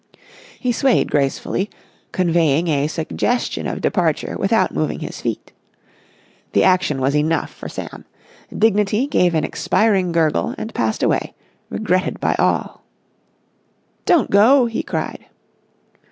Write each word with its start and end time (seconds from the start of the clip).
He 0.59 0.71
swayed 0.71 1.11
gracefully, 1.11 1.69
conveying 2.11 2.69
a 2.69 2.87
suggestion 2.87 3.67
of 3.67 3.81
departure 3.81 4.35
without 4.35 4.73
moving 4.73 5.01
his 5.01 5.21
feet. 5.21 5.51
The 6.53 6.63
action 6.63 6.99
was 6.99 7.15
enough 7.15 7.53
for 7.53 7.69
Sam. 7.69 8.05
Dignity 8.51 9.05
gave 9.05 9.35
an 9.35 9.43
expiring 9.43 10.11
gurgle, 10.11 10.55
and 10.57 10.73
passed 10.73 11.03
away, 11.03 11.35
regretted 11.69 12.19
by 12.19 12.33
all. 12.39 12.83
"Don't 14.07 14.31
go!" 14.31 14.65
he 14.65 14.81
cried. 14.81 15.23